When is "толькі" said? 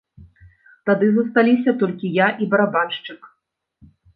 1.83-2.13